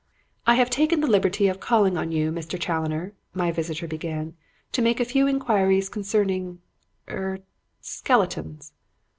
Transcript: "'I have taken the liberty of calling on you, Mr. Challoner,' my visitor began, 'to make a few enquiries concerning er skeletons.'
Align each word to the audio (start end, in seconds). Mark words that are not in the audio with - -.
"'I 0.47 0.55
have 0.55 0.69
taken 0.71 0.99
the 0.99 1.05
liberty 1.07 1.47
of 1.47 1.59
calling 1.59 1.95
on 1.95 2.11
you, 2.11 2.31
Mr. 2.31 2.59
Challoner,' 2.59 3.13
my 3.35 3.51
visitor 3.51 3.85
began, 3.87 4.35
'to 4.71 4.81
make 4.81 4.99
a 4.99 5.05
few 5.05 5.27
enquiries 5.27 5.89
concerning 5.89 6.59
er 7.07 7.37
skeletons.' 7.81 8.73